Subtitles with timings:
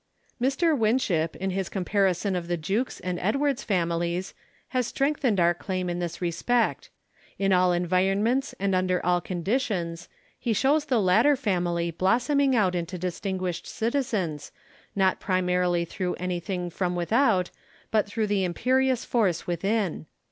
[0.01, 0.79] WHAT IT MEANS 59 Mr.
[0.79, 4.33] Winship in his comparison of the Jukes and Ed wards families
[4.69, 6.89] has strengthened our claim in this re spect.
[7.37, 10.09] In all environments and under all conditions,
[10.39, 14.51] he shows the latter family blossoming out into distin guished citizens,
[14.95, 17.51] not primarily through anything from without
[17.91, 20.07] but through the imperious force within.